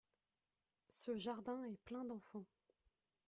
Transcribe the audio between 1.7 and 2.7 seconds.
plein d'enfants.